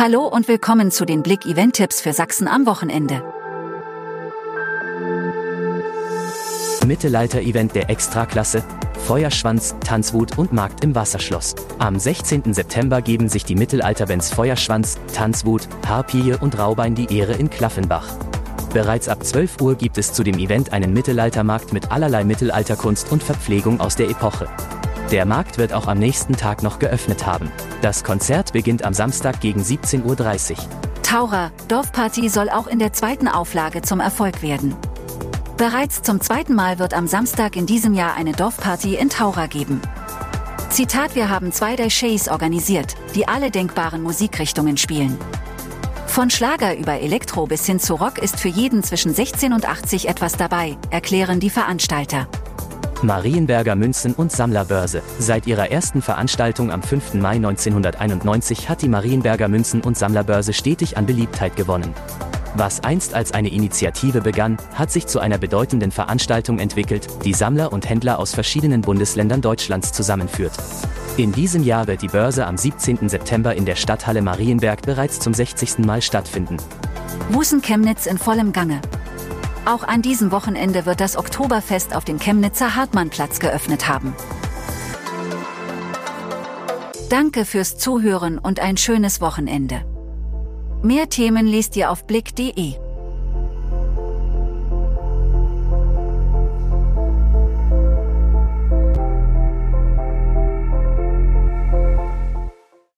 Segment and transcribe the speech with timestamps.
[0.00, 3.20] Hallo und willkommen zu den Blick Event Tipps für Sachsen am Wochenende.
[6.86, 8.62] Mittelalter-Event der Extraklasse,
[9.08, 11.56] Feuerschwanz, Tanzwut und Markt im Wasserschloss.
[11.80, 12.54] Am 16.
[12.54, 18.06] September geben sich die Mittelalterbands Feuerschwanz, Tanzwut, Harpie und Raubein die Ehre in Klaffenbach.
[18.72, 23.24] Bereits ab 12 Uhr gibt es zu dem Event einen Mittelaltermarkt mit allerlei Mittelalterkunst und
[23.24, 24.46] Verpflegung aus der Epoche.
[25.10, 27.50] Der Markt wird auch am nächsten Tag noch geöffnet haben.
[27.80, 30.56] Das Konzert beginnt am Samstag gegen 17.30 Uhr.
[31.02, 34.76] Taura, Dorfparty soll auch in der zweiten Auflage zum Erfolg werden.
[35.56, 39.80] Bereits zum zweiten Mal wird am Samstag in diesem Jahr eine Dorfparty in Taura geben.
[40.68, 45.16] Zitat, wir haben zwei DJs organisiert, die alle denkbaren Musikrichtungen spielen.
[46.06, 50.06] Von Schlager über Elektro bis hin zu Rock ist für jeden zwischen 16 und 80
[50.08, 52.28] etwas dabei, erklären die Veranstalter.
[53.02, 55.02] Marienberger Münzen- und Sammlerbörse.
[55.20, 57.14] Seit ihrer ersten Veranstaltung am 5.
[57.14, 61.94] Mai 1991 hat die Marienberger Münzen- und Sammlerbörse stetig an Beliebtheit gewonnen.
[62.56, 67.72] Was einst als eine Initiative begann, hat sich zu einer bedeutenden Veranstaltung entwickelt, die Sammler
[67.72, 70.52] und Händler aus verschiedenen Bundesländern Deutschlands zusammenführt.
[71.16, 73.08] In diesem Jahr wird die Börse am 17.
[73.08, 75.78] September in der Stadthalle Marienberg bereits zum 60.
[75.80, 76.56] Mal stattfinden.
[77.30, 78.80] Wusen Chemnitz in vollem Gange.
[79.68, 84.14] Auch an diesem Wochenende wird das Oktoberfest auf dem Chemnitzer Hartmannplatz geöffnet haben.
[87.10, 89.84] Danke fürs Zuhören und ein schönes Wochenende.
[90.82, 92.76] Mehr Themen liest ihr auf blick.de.